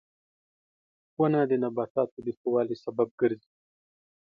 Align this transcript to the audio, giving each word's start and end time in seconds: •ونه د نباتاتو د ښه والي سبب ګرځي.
•ونه 1.19 1.41
د 1.49 1.51
نباتاتو 1.63 2.17
د 2.25 2.27
ښه 2.39 2.47
والي 2.53 2.75
سبب 2.85 3.09
ګرځي. 3.21 3.51